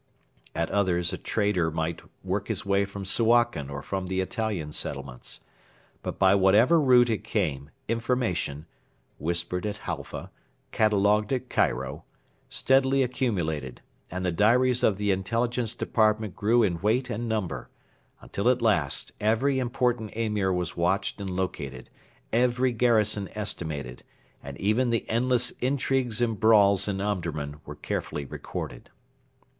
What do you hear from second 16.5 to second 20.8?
in weight and number, until at last every important Emir was